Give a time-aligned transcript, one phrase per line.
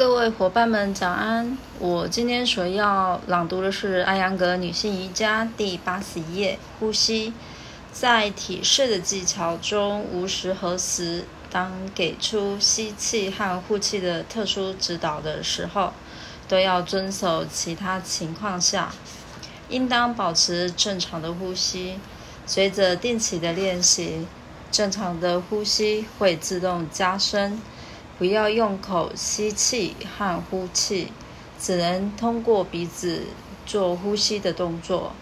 [0.00, 1.58] 各位伙伴们，早安！
[1.78, 7.34] 我今天所要朗读的是艾扬格女性瑜伽第八十一页——呼吸。
[7.92, 15.92] 在体式的技巧中，无时何时，当给出吸气和呼气的特殊指导的时候，
[16.48, 18.90] 都要遵守其他情况下，
[19.68, 22.00] 应当保持正常的呼吸。
[22.46, 24.26] 随着定期的练习，
[24.72, 27.60] 正常的呼吸会自动加深。
[28.20, 31.10] 不要用口吸气和呼气，
[31.58, 33.22] 只能通过鼻子
[33.64, 35.12] 做呼吸的动作。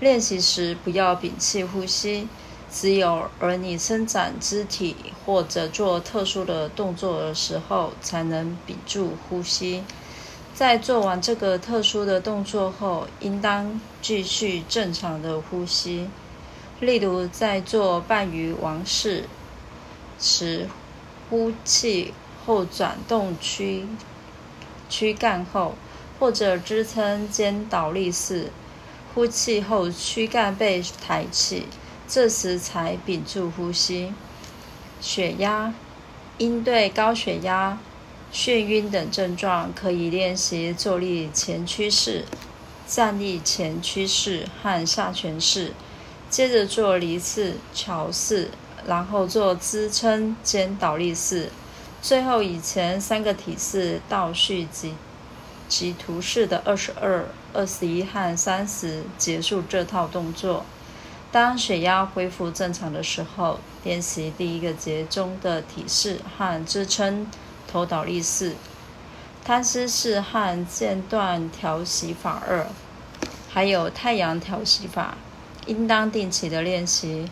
[0.00, 2.26] 练习时不要屏气呼吸，
[2.68, 9.84] 只有而你伸展肢体或者做特殊的动作的时候，才能屏住呼吸。
[10.52, 16.08] 在做完这个特殊的动作后，应当继续正常的呼吸。
[16.80, 19.26] 例如，在做半鱼王式
[20.18, 20.68] 时，
[21.28, 22.12] 呼气。
[22.46, 23.86] 后转动躯
[24.88, 25.74] 躯干后，
[26.18, 28.50] 或者支撑肩倒立式，
[29.14, 31.66] 呼气后躯干被抬起，
[32.08, 34.12] 这时才屏住呼吸。
[35.00, 35.72] 血压，
[36.38, 37.78] 应对高血压、
[38.32, 42.24] 眩晕等症状，可以练习坐立前屈式、
[42.86, 45.72] 站立前屈式和下犬式，
[46.28, 48.50] 接着做离式、桥式，
[48.86, 51.50] 然后做支撑肩倒立式。
[52.02, 54.94] 最后以前三个体式倒序及
[55.68, 60.64] 及图示的二十二、二十一和三十结束这套动作。
[61.30, 67.26] 当血压恢复正常的时候，练习第一个节中的体式和支撑
[67.70, 68.56] 头倒立式、
[69.44, 72.66] 摊尸式和间断调息法二，
[73.48, 75.16] 还有太阳调息法，
[75.66, 77.28] 应当定期的练习。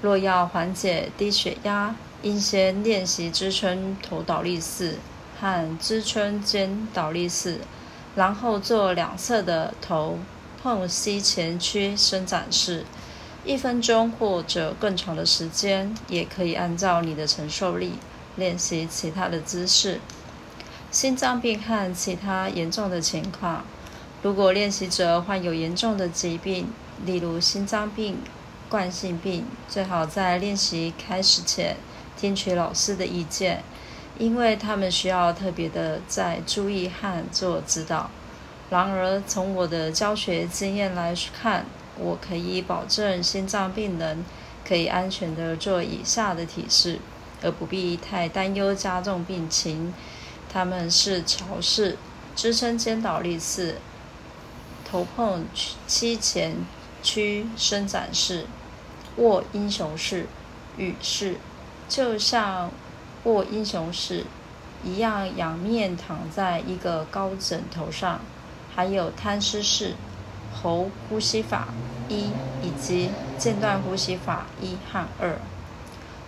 [0.00, 4.98] 若要缓解低血压，应先练习支撑头倒立式
[5.40, 7.58] 和支撑肩倒立式，
[8.14, 10.18] 然后做两侧的头
[10.62, 12.84] 碰膝前屈伸展式，
[13.44, 17.94] 一分钟或者更长的时间，也可以按照你的承受力
[18.36, 20.00] 练习其他的姿势。
[20.92, 23.64] 心脏病和其他严重的情况，
[24.22, 26.68] 如果练习者患有严重的疾病，
[27.04, 28.18] 例如心脏病、
[28.68, 31.74] 冠心病，最好在练习开始前。
[32.16, 33.62] 听取老师的意见，
[34.18, 38.10] 因为他们需要特别的在注意和做指导。
[38.70, 41.66] 然而，从我的教学经验来看，
[41.98, 44.24] 我可以保证心脏病人
[44.66, 46.98] 可以安全的做以下的体式，
[47.42, 49.92] 而不必太担忧加重病情。
[50.50, 51.98] 他们是桥式、
[52.34, 53.76] 支撑肩倒立式、
[54.90, 55.44] 头碰
[55.86, 56.56] 膝前
[57.02, 58.46] 屈伸展式、
[59.16, 60.26] 卧英雄式、
[60.78, 61.36] 羽式。
[61.92, 62.70] 就像
[63.24, 64.24] 卧英雄式
[64.82, 68.18] 一样，仰面躺在一个高枕头上，
[68.74, 69.92] 还有摊尸式、
[70.54, 71.68] 喉呼吸法
[72.08, 72.30] 一
[72.62, 75.38] 以及间断呼吸法一和二。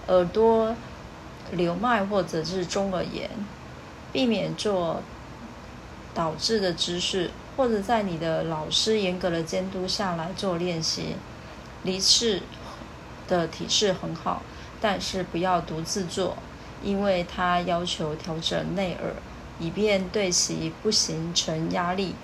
[0.08, 0.76] 耳朵
[1.50, 3.30] 流脉或者是中耳炎，
[4.12, 5.00] 避免做
[6.12, 11.16] 导致的姿势，或者在你的老师严格的监督下来做练习。
[11.84, 12.42] 离式
[13.26, 14.42] 的体式很好。
[14.84, 16.36] 但是不要独自做，
[16.82, 19.14] 因为它要求调整内耳，
[19.58, 22.14] 以便对其不形成压力。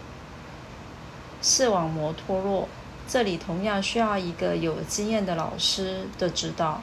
[1.41, 2.69] 视网膜脱落，
[3.09, 6.83] 这里同样需要一个有经验的老师的指导。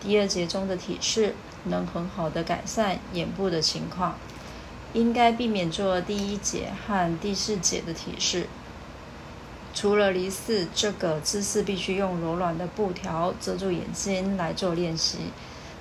[0.00, 4.14] 第二节中的体式能很好的改善眼部的情况，
[4.92, 8.46] 应该避免做第一节和第四节的体式。
[9.76, 15.18] 除了离四这个姿势，必须用柔软的布条遮住眼睛来做练习，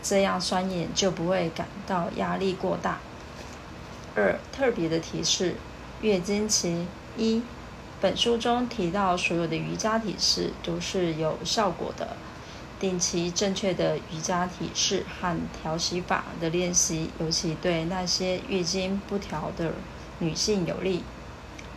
[0.04, 3.00] 这样双眼就不会感到压力过大。
[4.14, 5.56] 二、特别的提示：
[6.02, 7.42] 月经期一，
[8.02, 12.18] 本书中提到所有的瑜伽体式都是有效果的，
[12.78, 19.72] 定期正确的瑜伽体式和调息法的练习，尤其对那些月经不调的
[20.20, 21.02] 女性有利。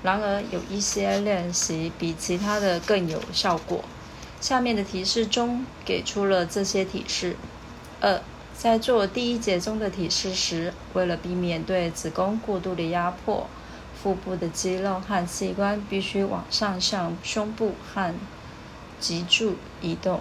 [0.02, 3.84] 然而，有一些练习比其他的更有效果。
[4.40, 7.36] 下面的提示中给出了这些提示：
[8.00, 8.20] 二，
[8.56, 13.48] 在做第一节中的提示时，为了避免对子宫过度的压迫，
[14.00, 18.14] 腹部的肌肉和器官必须往上向胸部和
[19.00, 20.20] 脊柱移动。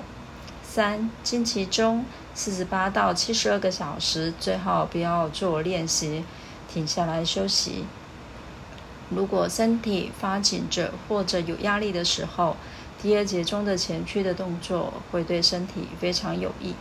[0.63, 2.03] 三，经期中
[2.33, 6.23] 四十八到七十二个小时，最好不要做练习，
[6.67, 7.85] 停下来休息。
[9.09, 12.57] 如果身体发紧着或者有压力的时候，
[13.01, 16.73] 第二节中的前屈的动作会对身体非常有益。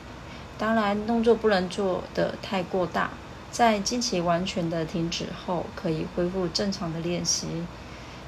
[0.59, 3.11] 当然，动作不能做得太过大，
[3.51, 7.47] 在经期完全的停止后，可以恢复正常的练习。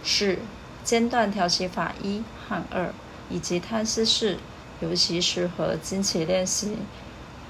[0.05, 0.39] 四、
[0.85, 2.93] 间断调息法一和二，
[3.31, 4.37] 以及贪思式，
[4.81, 6.77] 尤其适合经期练习。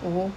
[0.05, 0.31] 五、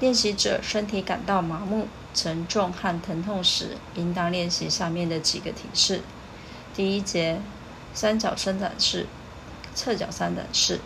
[0.00, 6.02] 练习者身体感到麻木、沉重和疼痛时，应当练习下面的几个体式。
[6.74, 7.40] 第一节，
[7.92, 9.06] 三角伸展式、
[9.74, 10.76] 侧脚伸展式；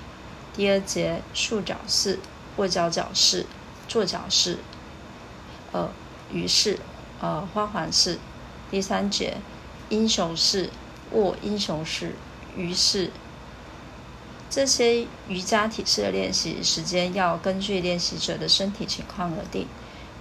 [0.55, 2.21] 第二节，束脚式、
[2.57, 3.45] 卧脚脚式、
[3.87, 4.57] 坐脚式；
[5.73, 5.91] 呃，
[6.33, 6.79] 鱼式、
[7.21, 8.17] 呃，花环式；
[8.71, 9.37] 第三节，
[9.91, 10.71] 英雄式、
[11.11, 12.15] 卧英雄式、
[12.57, 13.11] 鱼式。
[14.53, 19.67] 这些瑜伽体式的练习时间要根据练习者的身体情况而定。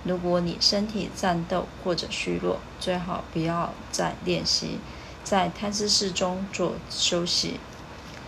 [0.05, 4.79] 如果你身体战斗或者虚弱，最好不要再练习，
[5.21, 7.59] 在摊姿势中做休息。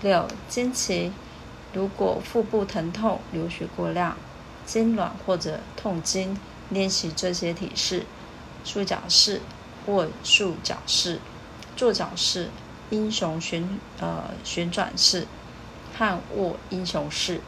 [0.01, 1.13] 六、经期，
[1.71, 4.17] 如果腹部疼痛、流血过量、
[4.67, 8.05] 痉挛或者痛经，练习这些体式：
[8.65, 9.39] 束脚式、
[9.85, 11.21] 或束脚式、
[11.77, 12.50] 坐脚式、
[12.89, 15.25] 英雄旋呃旋转式。
[16.03, 17.39] 半握英雄式。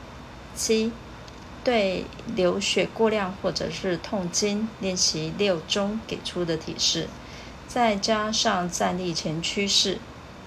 [0.55, 0.93] 七，
[1.61, 2.05] 对
[2.37, 7.09] 流血过量或者是痛经练习六中给出的体式，
[7.67, 9.99] 再加上站立前屈式、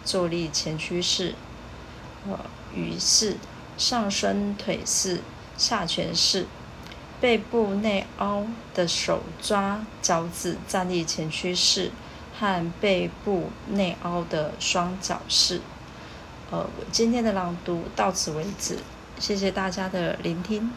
[0.06, 1.34] 坐立前屈式、
[2.26, 2.38] 呃
[2.74, 3.36] 鱼式、
[3.76, 5.20] 上身腿式、
[5.58, 6.46] 下犬式、
[7.20, 11.90] 背部内凹的手抓脚趾站立前屈式
[12.38, 15.60] 和背部内凹的双脚式。
[16.50, 18.78] 呃，今天的朗读到此为止，
[19.18, 20.70] 谢谢大家的聆听。